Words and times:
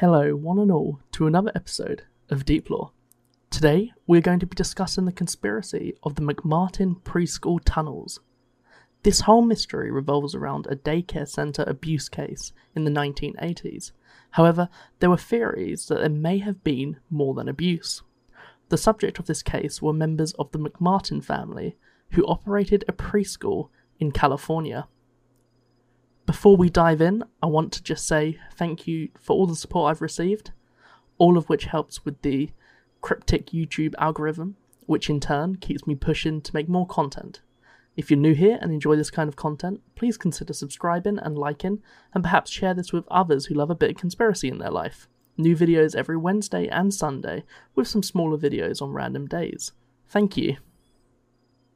Hello, 0.00 0.34
one 0.34 0.58
and 0.58 0.72
all, 0.72 0.98
to 1.12 1.28
another 1.28 1.52
episode 1.54 2.02
of 2.28 2.44
Deep 2.44 2.68
Lore. 2.68 2.90
Today, 3.48 3.92
we're 4.08 4.20
going 4.20 4.40
to 4.40 4.46
be 4.46 4.56
discussing 4.56 5.04
the 5.04 5.12
conspiracy 5.12 5.94
of 6.02 6.16
the 6.16 6.22
McMartin 6.22 7.00
preschool 7.02 7.60
tunnels. 7.64 8.18
This 9.04 9.20
whole 9.20 9.42
mystery 9.42 9.92
revolves 9.92 10.34
around 10.34 10.66
a 10.66 10.74
daycare 10.74 11.28
centre 11.28 11.62
abuse 11.68 12.08
case 12.08 12.52
in 12.74 12.82
the 12.82 12.90
1980s. 12.90 13.92
However, 14.30 14.68
there 14.98 15.10
were 15.10 15.16
theories 15.16 15.86
that 15.86 16.00
there 16.00 16.08
may 16.08 16.38
have 16.38 16.64
been 16.64 16.96
more 17.08 17.32
than 17.32 17.48
abuse. 17.48 18.02
The 18.70 18.76
subject 18.76 19.20
of 19.20 19.26
this 19.26 19.44
case 19.44 19.80
were 19.80 19.92
members 19.92 20.32
of 20.32 20.50
the 20.50 20.58
McMartin 20.58 21.22
family 21.22 21.76
who 22.10 22.26
operated 22.26 22.84
a 22.88 22.92
preschool 22.92 23.68
in 24.00 24.10
California. 24.10 24.88
Before 26.26 26.56
we 26.56 26.70
dive 26.70 27.02
in, 27.02 27.22
I 27.42 27.46
want 27.46 27.72
to 27.72 27.82
just 27.82 28.06
say 28.06 28.38
thank 28.54 28.86
you 28.86 29.10
for 29.20 29.34
all 29.34 29.46
the 29.46 29.54
support 29.54 29.90
I've 29.90 30.00
received, 30.00 30.52
all 31.18 31.36
of 31.36 31.50
which 31.50 31.66
helps 31.66 32.04
with 32.04 32.22
the 32.22 32.50
cryptic 33.02 33.48
YouTube 33.48 33.94
algorithm, 33.98 34.56
which 34.86 35.10
in 35.10 35.20
turn 35.20 35.56
keeps 35.56 35.86
me 35.86 35.94
pushing 35.94 36.40
to 36.40 36.54
make 36.54 36.68
more 36.68 36.86
content. 36.86 37.42
If 37.94 38.10
you're 38.10 38.18
new 38.18 38.34
here 38.34 38.58
and 38.60 38.72
enjoy 38.72 38.96
this 38.96 39.10
kind 39.10 39.28
of 39.28 39.36
content, 39.36 39.80
please 39.96 40.16
consider 40.16 40.54
subscribing 40.54 41.18
and 41.18 41.36
liking, 41.36 41.82
and 42.14 42.24
perhaps 42.24 42.50
share 42.50 42.74
this 42.74 42.92
with 42.92 43.06
others 43.08 43.46
who 43.46 43.54
love 43.54 43.70
a 43.70 43.74
bit 43.74 43.90
of 43.90 43.96
conspiracy 43.96 44.48
in 44.48 44.58
their 44.58 44.70
life. 44.70 45.08
New 45.36 45.54
videos 45.54 45.94
every 45.94 46.16
Wednesday 46.16 46.68
and 46.68 46.94
Sunday, 46.94 47.44
with 47.74 47.86
some 47.86 48.02
smaller 48.02 48.38
videos 48.38 48.80
on 48.80 48.92
random 48.92 49.26
days. 49.26 49.72
Thank 50.08 50.36
you. 50.36 50.56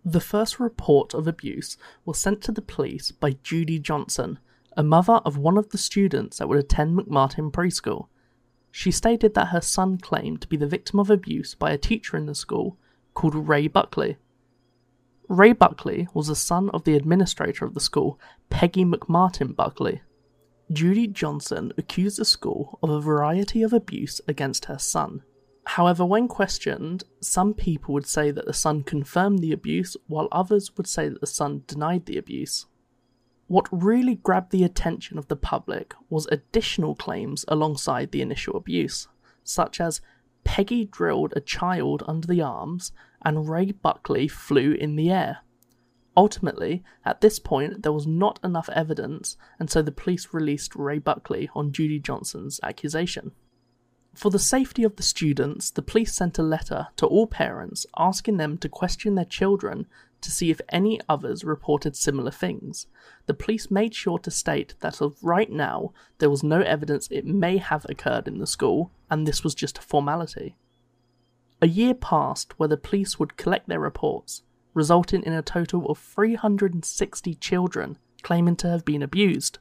The 0.04 0.20
first 0.20 0.60
report 0.60 1.12
of 1.14 1.26
abuse 1.26 1.76
was 2.04 2.18
sent 2.18 2.42
to 2.42 2.52
the 2.52 2.62
police 2.62 3.10
by 3.10 3.36
Judy 3.42 3.78
Johnson, 3.78 4.38
a 4.76 4.82
mother 4.82 5.14
of 5.24 5.36
one 5.36 5.58
of 5.58 5.70
the 5.70 5.78
students 5.78 6.38
that 6.38 6.48
would 6.48 6.58
attend 6.58 6.96
McMartin 6.96 7.50
Preschool. 7.50 8.08
She 8.70 8.90
stated 8.90 9.34
that 9.34 9.48
her 9.48 9.60
son 9.60 9.98
claimed 9.98 10.40
to 10.42 10.48
be 10.48 10.56
the 10.56 10.66
victim 10.66 11.00
of 11.00 11.10
abuse 11.10 11.54
by 11.54 11.72
a 11.72 11.78
teacher 11.78 12.16
in 12.16 12.26
the 12.26 12.34
school 12.34 12.78
called 13.14 13.34
Ray 13.34 13.66
Buckley. 13.66 14.16
Ray 15.28 15.52
Buckley 15.52 16.08
was 16.14 16.28
the 16.28 16.36
son 16.36 16.70
of 16.70 16.84
the 16.84 16.94
administrator 16.94 17.64
of 17.64 17.74
the 17.74 17.80
school, 17.80 18.18
Peggy 18.48 18.84
McMartin 18.84 19.54
Buckley. 19.54 20.00
Judy 20.72 21.06
Johnson 21.06 21.72
accused 21.76 22.18
the 22.18 22.24
school 22.24 22.78
of 22.82 22.90
a 22.90 23.00
variety 23.00 23.62
of 23.62 23.72
abuse 23.72 24.20
against 24.28 24.66
her 24.66 24.78
son. 24.78 25.22
However, 25.72 26.02
when 26.02 26.28
questioned, 26.28 27.04
some 27.20 27.52
people 27.52 27.92
would 27.92 28.06
say 28.06 28.30
that 28.30 28.46
the 28.46 28.54
son 28.54 28.82
confirmed 28.82 29.40
the 29.40 29.52
abuse, 29.52 29.98
while 30.06 30.28
others 30.32 30.74
would 30.78 30.86
say 30.86 31.10
that 31.10 31.20
the 31.20 31.26
son 31.26 31.62
denied 31.66 32.06
the 32.06 32.16
abuse. 32.16 32.64
What 33.48 33.68
really 33.70 34.14
grabbed 34.14 34.50
the 34.50 34.64
attention 34.64 35.18
of 35.18 35.28
the 35.28 35.36
public 35.36 35.92
was 36.08 36.26
additional 36.28 36.94
claims 36.94 37.44
alongside 37.48 38.12
the 38.12 38.22
initial 38.22 38.56
abuse, 38.56 39.08
such 39.44 39.78
as 39.78 40.00
Peggy 40.42 40.86
drilled 40.86 41.34
a 41.36 41.40
child 41.40 42.02
under 42.08 42.26
the 42.26 42.40
arms 42.40 42.92
and 43.22 43.46
Ray 43.46 43.72
Buckley 43.72 44.26
flew 44.26 44.72
in 44.72 44.96
the 44.96 45.10
air. 45.10 45.40
Ultimately, 46.16 46.82
at 47.04 47.20
this 47.20 47.38
point, 47.38 47.82
there 47.82 47.92
was 47.92 48.06
not 48.06 48.40
enough 48.42 48.70
evidence, 48.70 49.36
and 49.60 49.68
so 49.68 49.82
the 49.82 49.92
police 49.92 50.32
released 50.32 50.74
Ray 50.74 50.98
Buckley 50.98 51.50
on 51.54 51.72
Judy 51.72 52.00
Johnson's 52.00 52.58
accusation. 52.62 53.32
For 54.18 54.32
the 54.32 54.38
safety 54.40 54.82
of 54.82 54.96
the 54.96 55.04
students, 55.04 55.70
the 55.70 55.80
police 55.80 56.12
sent 56.12 56.40
a 56.40 56.42
letter 56.42 56.88
to 56.96 57.06
all 57.06 57.28
parents 57.28 57.86
asking 57.96 58.36
them 58.36 58.58
to 58.58 58.68
question 58.68 59.14
their 59.14 59.24
children 59.24 59.86
to 60.22 60.32
see 60.32 60.50
if 60.50 60.60
any 60.70 61.00
others 61.08 61.44
reported 61.44 61.94
similar 61.94 62.32
things. 62.32 62.88
The 63.26 63.34
police 63.34 63.70
made 63.70 63.94
sure 63.94 64.18
to 64.18 64.30
state 64.32 64.74
that 64.80 65.00
of 65.00 65.22
right 65.22 65.48
now 65.48 65.92
there 66.18 66.30
was 66.30 66.42
no 66.42 66.62
evidence 66.62 67.06
it 67.12 67.26
may 67.26 67.58
have 67.58 67.86
occurred 67.88 68.26
in 68.26 68.38
the 68.38 68.46
school, 68.48 68.90
and 69.08 69.24
this 69.24 69.44
was 69.44 69.54
just 69.54 69.78
a 69.78 69.82
formality. 69.82 70.56
A 71.62 71.68
year 71.68 71.94
passed 71.94 72.58
where 72.58 72.68
the 72.68 72.76
police 72.76 73.20
would 73.20 73.36
collect 73.36 73.68
their 73.68 73.78
reports, 73.78 74.42
resulting 74.74 75.22
in 75.22 75.32
a 75.32 75.42
total 75.42 75.86
of 75.86 75.96
360 75.96 77.36
children 77.36 77.98
claiming 78.22 78.56
to 78.56 78.68
have 78.68 78.84
been 78.84 79.04
abused. 79.04 79.60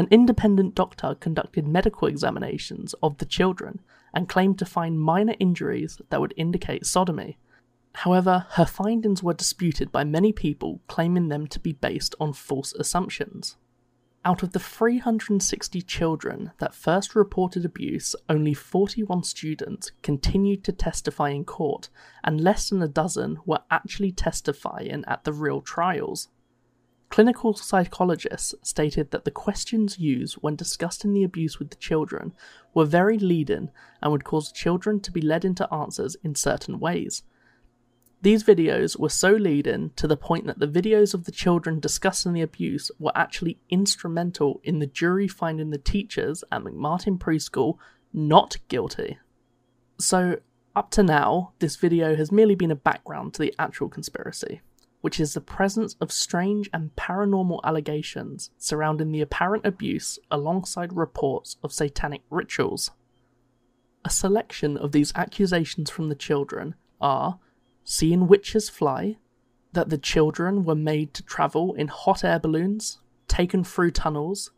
An 0.00 0.08
independent 0.10 0.74
doctor 0.74 1.14
conducted 1.14 1.68
medical 1.68 2.08
examinations 2.08 2.94
of 3.02 3.18
the 3.18 3.26
children 3.26 3.80
and 4.14 4.30
claimed 4.30 4.58
to 4.60 4.64
find 4.64 4.98
minor 4.98 5.34
injuries 5.38 6.00
that 6.08 6.22
would 6.22 6.32
indicate 6.38 6.86
sodomy. 6.86 7.36
However, 7.92 8.46
her 8.52 8.64
findings 8.64 9.22
were 9.22 9.34
disputed 9.34 9.92
by 9.92 10.04
many 10.04 10.32
people, 10.32 10.80
claiming 10.86 11.28
them 11.28 11.46
to 11.48 11.60
be 11.60 11.74
based 11.74 12.14
on 12.18 12.32
false 12.32 12.72
assumptions. 12.72 13.58
Out 14.24 14.42
of 14.42 14.52
the 14.52 14.58
360 14.58 15.82
children 15.82 16.52
that 16.60 16.74
first 16.74 17.14
reported 17.14 17.66
abuse, 17.66 18.16
only 18.26 18.54
41 18.54 19.24
students 19.24 19.92
continued 20.00 20.64
to 20.64 20.72
testify 20.72 21.28
in 21.28 21.44
court, 21.44 21.90
and 22.24 22.40
less 22.40 22.70
than 22.70 22.80
a 22.80 22.88
dozen 22.88 23.36
were 23.44 23.64
actually 23.70 24.12
testifying 24.12 25.04
at 25.06 25.24
the 25.24 25.32
real 25.34 25.60
trials. 25.60 26.28
Clinical 27.10 27.54
psychologists 27.54 28.54
stated 28.62 29.10
that 29.10 29.24
the 29.24 29.32
questions 29.32 29.98
used 29.98 30.36
when 30.36 30.54
discussing 30.54 31.12
the 31.12 31.24
abuse 31.24 31.58
with 31.58 31.70
the 31.70 31.76
children 31.76 32.32
were 32.72 32.84
very 32.84 33.18
leading 33.18 33.68
and 34.00 34.12
would 34.12 34.22
cause 34.22 34.52
children 34.52 35.00
to 35.00 35.10
be 35.10 35.20
led 35.20 35.44
into 35.44 35.72
answers 35.74 36.16
in 36.22 36.36
certain 36.36 36.78
ways. 36.78 37.24
These 38.22 38.44
videos 38.44 38.96
were 38.96 39.08
so 39.08 39.32
leading 39.32 39.90
to 39.96 40.06
the 40.06 40.16
point 40.16 40.46
that 40.46 40.60
the 40.60 40.68
videos 40.68 41.12
of 41.12 41.24
the 41.24 41.32
children 41.32 41.80
discussing 41.80 42.32
the 42.32 42.42
abuse 42.42 42.92
were 43.00 43.16
actually 43.16 43.58
instrumental 43.70 44.60
in 44.62 44.78
the 44.78 44.86
jury 44.86 45.26
finding 45.26 45.70
the 45.70 45.78
teachers 45.78 46.44
at 46.52 46.62
McMartin 46.62 47.18
Preschool 47.18 47.78
not 48.12 48.58
guilty. 48.68 49.18
So, 49.98 50.38
up 50.76 50.92
to 50.92 51.02
now, 51.02 51.54
this 51.58 51.74
video 51.74 52.14
has 52.14 52.30
merely 52.30 52.54
been 52.54 52.70
a 52.70 52.76
background 52.76 53.34
to 53.34 53.42
the 53.42 53.54
actual 53.58 53.88
conspiracy 53.88 54.60
which 55.00 55.18
is 55.18 55.34
the 55.34 55.40
presence 55.40 55.96
of 56.00 56.12
strange 56.12 56.68
and 56.72 56.94
paranormal 56.96 57.60
allegations 57.64 58.50
surrounding 58.58 59.12
the 59.12 59.20
apparent 59.20 59.64
abuse 59.64 60.18
alongside 60.30 60.92
reports 60.92 61.56
of 61.62 61.72
satanic 61.72 62.22
rituals. 62.30 62.90
A 64.04 64.10
selection 64.10 64.76
of 64.76 64.92
these 64.92 65.12
accusations 65.14 65.90
from 65.90 66.08
the 66.08 66.14
children 66.14 66.74
are 67.00 67.38
seeing 67.84 68.26
witches 68.26 68.68
fly, 68.68 69.16
that 69.72 69.88
the 69.88 69.98
children 69.98 70.64
were 70.64 70.74
made 70.74 71.14
to 71.14 71.22
travel 71.22 71.74
in 71.74 71.88
hot 71.88 72.24
air 72.24 72.38
balloons, 72.38 72.98
taken 73.28 73.62
through 73.64 73.90
tunnels, 73.90 74.50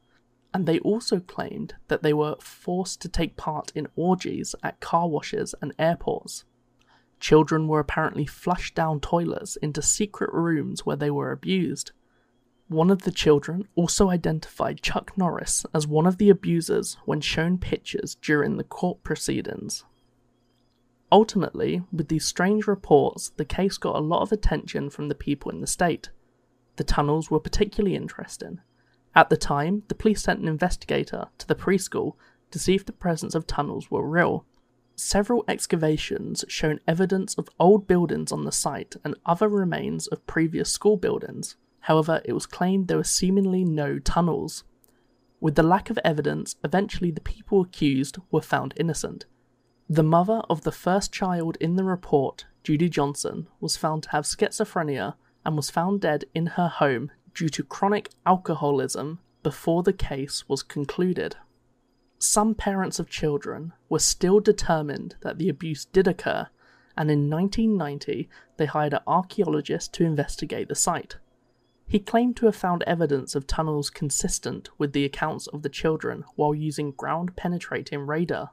and 0.54 0.66
they 0.66 0.78
also 0.80 1.20
claimed 1.20 1.74
that 1.88 2.02
they 2.02 2.12
were 2.12 2.36
forced 2.40 3.00
to 3.02 3.08
take 3.08 3.36
part 3.36 3.72
in 3.74 3.88
orgies 3.96 4.54
at 4.62 4.80
car 4.80 5.08
washes 5.08 5.54
and 5.60 5.72
airports. 5.78 6.44
Children 7.22 7.68
were 7.68 7.78
apparently 7.78 8.26
flushed 8.26 8.74
down 8.74 8.98
toilets 8.98 9.54
into 9.54 9.80
secret 9.80 10.32
rooms 10.32 10.84
where 10.84 10.96
they 10.96 11.08
were 11.08 11.30
abused. 11.30 11.92
One 12.66 12.90
of 12.90 13.02
the 13.02 13.12
children 13.12 13.68
also 13.76 14.10
identified 14.10 14.82
Chuck 14.82 15.16
Norris 15.16 15.64
as 15.72 15.86
one 15.86 16.04
of 16.04 16.18
the 16.18 16.30
abusers 16.30 16.96
when 17.04 17.20
shown 17.20 17.58
pictures 17.58 18.16
during 18.16 18.56
the 18.56 18.64
court 18.64 19.04
proceedings. 19.04 19.84
Ultimately, 21.12 21.84
with 21.92 22.08
these 22.08 22.24
strange 22.24 22.66
reports, 22.66 23.30
the 23.36 23.44
case 23.44 23.78
got 23.78 23.94
a 23.94 24.00
lot 24.00 24.22
of 24.22 24.32
attention 24.32 24.90
from 24.90 25.08
the 25.08 25.14
people 25.14 25.52
in 25.52 25.60
the 25.60 25.68
state. 25.68 26.10
The 26.74 26.82
tunnels 26.82 27.30
were 27.30 27.38
particularly 27.38 27.94
interesting. 27.94 28.58
At 29.14 29.30
the 29.30 29.36
time, 29.36 29.84
the 29.86 29.94
police 29.94 30.22
sent 30.22 30.40
an 30.40 30.48
investigator 30.48 31.26
to 31.38 31.46
the 31.46 31.54
preschool 31.54 32.16
to 32.50 32.58
see 32.58 32.74
if 32.74 32.84
the 32.84 32.90
presence 32.90 33.36
of 33.36 33.46
tunnels 33.46 33.92
were 33.92 34.04
real. 34.04 34.44
Several 35.04 35.44
excavations 35.48 36.44
shown 36.46 36.78
evidence 36.86 37.34
of 37.34 37.48
old 37.58 37.88
buildings 37.88 38.30
on 38.30 38.44
the 38.44 38.52
site 38.52 38.94
and 39.04 39.16
other 39.26 39.48
remains 39.48 40.06
of 40.06 40.24
previous 40.28 40.70
school 40.70 40.96
buildings. 40.96 41.56
However, 41.80 42.22
it 42.24 42.34
was 42.34 42.46
claimed 42.46 42.86
there 42.86 42.98
were 42.98 43.04
seemingly 43.04 43.64
no 43.64 43.98
tunnels. 43.98 44.62
With 45.40 45.56
the 45.56 45.64
lack 45.64 45.90
of 45.90 45.98
evidence, 46.04 46.54
eventually 46.62 47.10
the 47.10 47.20
people 47.20 47.62
accused 47.62 48.18
were 48.30 48.40
found 48.40 48.74
innocent. 48.76 49.26
The 49.90 50.04
mother 50.04 50.40
of 50.48 50.62
the 50.62 50.70
first 50.70 51.12
child 51.12 51.58
in 51.60 51.74
the 51.74 51.84
report, 51.84 52.46
Judy 52.62 52.88
Johnson, 52.88 53.48
was 53.60 53.76
found 53.76 54.04
to 54.04 54.10
have 54.10 54.24
schizophrenia 54.24 55.16
and 55.44 55.56
was 55.56 55.68
found 55.68 56.00
dead 56.00 56.26
in 56.32 56.46
her 56.46 56.68
home 56.68 57.10
due 57.34 57.48
to 57.48 57.64
chronic 57.64 58.10
alcoholism 58.24 59.18
before 59.42 59.82
the 59.82 59.92
case 59.92 60.48
was 60.48 60.62
concluded 60.62 61.36
some 62.22 62.54
parents 62.54 62.98
of 62.98 63.10
children 63.10 63.72
were 63.88 63.98
still 63.98 64.38
determined 64.38 65.16
that 65.22 65.38
the 65.38 65.48
abuse 65.48 65.84
did 65.84 66.06
occur, 66.06 66.48
and 66.96 67.10
in 67.10 67.28
1990 67.28 68.28
they 68.56 68.66
hired 68.66 68.94
an 68.94 69.00
archaeologist 69.06 69.92
to 69.94 70.04
investigate 70.04 70.68
the 70.68 70.74
site. 70.74 71.16
He 71.86 71.98
claimed 71.98 72.36
to 72.36 72.46
have 72.46 72.56
found 72.56 72.84
evidence 72.84 73.34
of 73.34 73.46
tunnels 73.46 73.90
consistent 73.90 74.70
with 74.78 74.92
the 74.92 75.04
accounts 75.04 75.46
of 75.48 75.62
the 75.62 75.68
children 75.68 76.24
while 76.36 76.54
using 76.54 76.92
ground 76.92 77.36
penetrating 77.36 78.06
radar. 78.06 78.52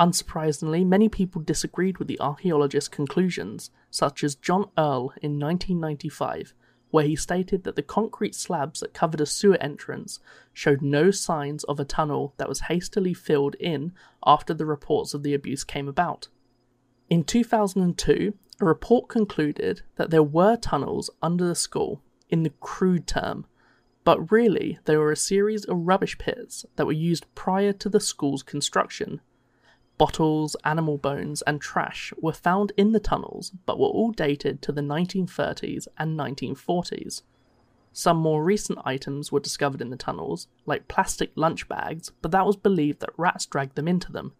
Unsurprisingly, 0.00 0.86
many 0.86 1.08
people 1.08 1.42
disagreed 1.42 1.98
with 1.98 2.08
the 2.08 2.20
archaeologist's 2.20 2.88
conclusions, 2.88 3.70
such 3.90 4.24
as 4.24 4.34
John 4.34 4.70
Earle 4.78 5.12
in 5.20 5.38
1995, 5.38 6.54
where 6.90 7.04
he 7.04 7.16
stated 7.16 7.64
that 7.64 7.76
the 7.76 7.82
concrete 7.82 8.34
slabs 8.34 8.80
that 8.80 8.94
covered 8.94 9.20
a 9.20 9.26
sewer 9.26 9.56
entrance 9.60 10.20
showed 10.52 10.82
no 10.82 11.10
signs 11.10 11.64
of 11.64 11.78
a 11.78 11.84
tunnel 11.84 12.34
that 12.38 12.48
was 12.48 12.60
hastily 12.60 13.14
filled 13.14 13.54
in 13.56 13.92
after 14.24 14.54
the 14.54 14.66
reports 14.66 15.14
of 15.14 15.22
the 15.22 15.34
abuse 15.34 15.64
came 15.64 15.88
about. 15.88 16.28
In 17.10 17.24
2002, 17.24 18.34
a 18.60 18.64
report 18.64 19.08
concluded 19.08 19.82
that 19.96 20.10
there 20.10 20.22
were 20.22 20.56
tunnels 20.56 21.10
under 21.22 21.46
the 21.46 21.54
school 21.54 22.02
in 22.28 22.42
the 22.42 22.52
crude 22.60 23.06
term, 23.06 23.46
but 24.04 24.32
really 24.32 24.78
they 24.84 24.96
were 24.96 25.12
a 25.12 25.16
series 25.16 25.64
of 25.64 25.86
rubbish 25.86 26.18
pits 26.18 26.66
that 26.76 26.86
were 26.86 26.92
used 26.92 27.32
prior 27.34 27.72
to 27.74 27.88
the 27.88 28.00
school's 28.00 28.42
construction. 28.42 29.20
Bottles, 29.98 30.56
animal 30.64 30.96
bones, 30.96 31.42
and 31.42 31.60
trash 31.60 32.12
were 32.20 32.32
found 32.32 32.72
in 32.76 32.92
the 32.92 33.00
tunnels, 33.00 33.52
but 33.66 33.78
were 33.78 33.88
all 33.88 34.12
dated 34.12 34.62
to 34.62 34.72
the 34.72 34.80
1930s 34.80 35.88
and 35.98 36.18
1940s. 36.18 37.22
Some 37.92 38.18
more 38.18 38.44
recent 38.44 38.78
items 38.84 39.32
were 39.32 39.40
discovered 39.40 39.82
in 39.82 39.90
the 39.90 39.96
tunnels, 39.96 40.46
like 40.66 40.86
plastic 40.86 41.32
lunch 41.34 41.68
bags, 41.68 42.12
but 42.22 42.30
that 42.30 42.46
was 42.46 42.56
believed 42.56 43.00
that 43.00 43.18
rats 43.18 43.44
dragged 43.44 43.74
them 43.74 43.88
into 43.88 44.12
them. 44.12 44.34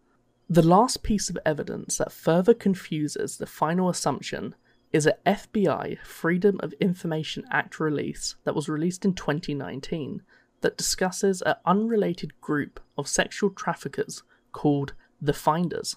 The 0.49 0.63
last 0.63 1.03
piece 1.03 1.29
of 1.29 1.39
evidence 1.45 1.99
that 1.99 2.13
further 2.13 2.55
confuses 2.55 3.37
the 3.37 3.47
final 3.47 3.89
assumption 3.89 4.55
is 4.93 5.07
a 5.07 5.17
FBI 5.27 5.99
Freedom 6.05 6.59
of 6.63 6.73
Information 6.75 7.45
Act 7.51 7.81
release 7.81 8.37
that 8.45 8.55
was 8.55 8.69
released 8.69 9.05
in 9.05 9.13
2019 9.15 10.23
that 10.61 10.79
discusses 10.79 11.43
an 11.43 11.57
unrelated 11.67 12.41
group 12.41 12.81
of 12.97 13.09
sexual 13.09 13.51
traffickers 13.51 14.23
called 14.53 14.95
the 15.21 15.33
Finders. 15.33 15.97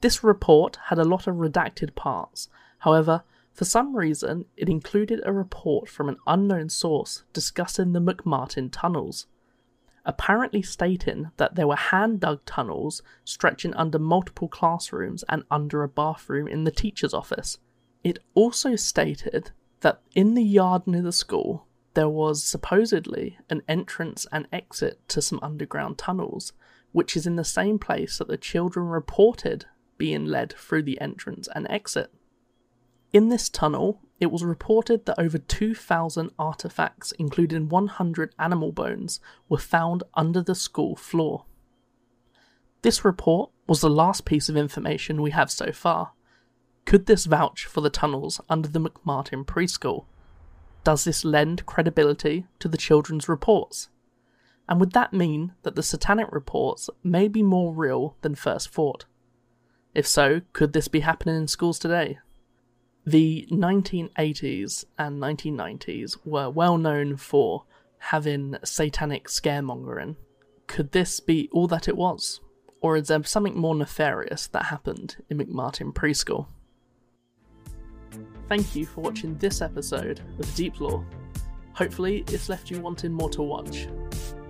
This 0.00 0.24
report 0.24 0.78
had 0.86 0.98
a 0.98 1.04
lot 1.04 1.26
of 1.26 1.36
redacted 1.36 1.94
parts, 1.94 2.48
however, 2.80 3.22
for 3.52 3.64
some 3.64 3.96
reason, 3.96 4.46
it 4.56 4.68
included 4.68 5.20
a 5.24 5.32
report 5.32 5.88
from 5.88 6.08
an 6.08 6.16
unknown 6.26 6.68
source 6.68 7.24
discussing 7.32 7.92
the 7.92 8.00
McMartin 8.00 8.70
tunnels, 8.72 9.26
apparently 10.04 10.62
stating 10.62 11.30
that 11.36 11.56
there 11.56 11.66
were 11.66 11.76
hand 11.76 12.20
dug 12.20 12.44
tunnels 12.46 13.02
stretching 13.24 13.74
under 13.74 13.98
multiple 13.98 14.48
classrooms 14.48 15.24
and 15.28 15.42
under 15.50 15.82
a 15.82 15.88
bathroom 15.88 16.48
in 16.48 16.64
the 16.64 16.70
teacher's 16.70 17.12
office. 17.12 17.58
It 18.02 18.20
also 18.34 18.76
stated 18.76 19.50
that 19.80 20.00
in 20.14 20.34
the 20.34 20.44
yard 20.44 20.86
near 20.86 21.02
the 21.02 21.12
school, 21.12 21.66
there 21.94 22.08
was 22.08 22.42
supposedly 22.44 23.38
an 23.50 23.62
entrance 23.68 24.26
and 24.32 24.46
exit 24.52 25.06
to 25.08 25.20
some 25.20 25.40
underground 25.42 25.98
tunnels, 25.98 26.52
which 26.92 27.16
is 27.16 27.26
in 27.26 27.36
the 27.36 27.44
same 27.44 27.78
place 27.78 28.18
that 28.18 28.28
the 28.28 28.36
children 28.36 28.86
reported 28.86 29.66
being 29.98 30.24
led 30.24 30.52
through 30.54 30.82
the 30.82 31.00
entrance 31.00 31.48
and 31.54 31.66
exit. 31.70 32.12
In 33.12 33.28
this 33.28 33.48
tunnel, 33.48 34.00
it 34.20 34.30
was 34.30 34.44
reported 34.44 35.06
that 35.06 35.18
over 35.18 35.38
2,000 35.38 36.30
artifacts, 36.38 37.12
including 37.12 37.68
100 37.68 38.34
animal 38.38 38.72
bones, 38.72 39.20
were 39.48 39.58
found 39.58 40.02
under 40.14 40.42
the 40.42 40.54
school 40.54 40.94
floor. 40.94 41.44
This 42.82 43.04
report 43.04 43.50
was 43.66 43.80
the 43.80 43.90
last 43.90 44.24
piece 44.24 44.48
of 44.48 44.56
information 44.56 45.22
we 45.22 45.32
have 45.32 45.50
so 45.50 45.72
far. 45.72 46.12
Could 46.86 47.06
this 47.06 47.26
vouch 47.26 47.66
for 47.66 47.80
the 47.80 47.90
tunnels 47.90 48.40
under 48.48 48.68
the 48.68 48.80
McMartin 48.80 49.44
preschool? 49.44 50.06
Does 50.82 51.04
this 51.04 51.24
lend 51.24 51.66
credibility 51.66 52.46
to 52.58 52.68
the 52.68 52.78
children's 52.78 53.28
reports? 53.28 53.90
And 54.70 54.78
would 54.78 54.92
that 54.92 55.12
mean 55.12 55.54
that 55.64 55.74
the 55.74 55.82
satanic 55.82 56.28
reports 56.30 56.88
may 57.02 57.26
be 57.26 57.42
more 57.42 57.74
real 57.74 58.16
than 58.22 58.36
first 58.36 58.70
thought? 58.70 59.04
If 59.96 60.06
so, 60.06 60.42
could 60.52 60.72
this 60.72 60.86
be 60.86 61.00
happening 61.00 61.34
in 61.36 61.48
schools 61.48 61.80
today? 61.80 62.20
The 63.04 63.48
1980s 63.50 64.84
and 64.96 65.20
1990s 65.20 66.18
were 66.24 66.48
well 66.48 66.78
known 66.78 67.16
for 67.16 67.64
having 67.98 68.56
satanic 68.62 69.26
scaremongering. 69.26 70.14
Could 70.68 70.92
this 70.92 71.18
be 71.18 71.48
all 71.50 71.66
that 71.66 71.88
it 71.88 71.96
was? 71.96 72.40
Or 72.80 72.96
is 72.96 73.08
there 73.08 73.24
something 73.24 73.58
more 73.58 73.74
nefarious 73.74 74.46
that 74.48 74.66
happened 74.66 75.16
in 75.28 75.38
McMartin 75.38 75.92
Preschool? 75.92 76.46
Thank 78.48 78.76
you 78.76 78.86
for 78.86 79.00
watching 79.00 79.36
this 79.38 79.62
episode 79.62 80.20
of 80.38 80.54
Deep 80.54 80.80
Lore. 80.80 81.04
Hopefully, 81.72 82.24
it's 82.28 82.48
left 82.48 82.70
you 82.70 82.80
wanting 82.80 83.12
more 83.12 83.30
to 83.30 83.42
watch. 83.42 83.88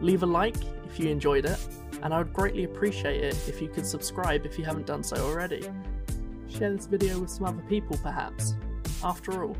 Leave 0.00 0.22
a 0.22 0.26
like 0.26 0.56
if 0.86 0.98
you 0.98 1.08
enjoyed 1.10 1.44
it, 1.44 1.58
and 2.02 2.14
I 2.14 2.18
would 2.18 2.32
greatly 2.32 2.64
appreciate 2.64 3.22
it 3.22 3.36
if 3.48 3.60
you 3.60 3.68
could 3.68 3.86
subscribe 3.86 4.46
if 4.46 4.58
you 4.58 4.64
haven't 4.64 4.86
done 4.86 5.02
so 5.02 5.16
already. 5.16 5.68
Share 6.48 6.74
this 6.74 6.86
video 6.86 7.18
with 7.20 7.30
some 7.30 7.46
other 7.46 7.62
people 7.68 7.98
perhaps. 8.02 8.54
After 9.04 9.44
all, 9.44 9.56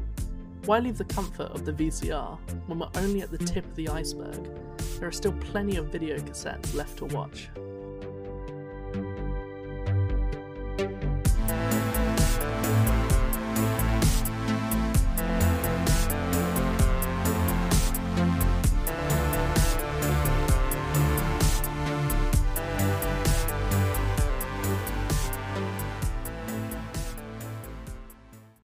why 0.65 0.79
leave 0.79 0.99
the 0.99 1.05
comfort 1.05 1.51
of 1.53 1.65
the 1.65 1.73
VCR 1.73 2.39
when 2.67 2.79
we're 2.79 2.91
only 2.97 3.23
at 3.23 3.31
the 3.31 3.39
tip 3.39 3.65
of 3.65 3.75
the 3.77 3.89
iceberg? 3.89 4.49
There 4.99 5.09
are 5.09 5.13
still 5.13 5.33
plenty 5.33 5.77
of 5.77 5.87
video 5.87 6.19
cassettes 6.19 6.75
left 6.75 6.99
to 6.99 7.07
watch. 7.07 7.49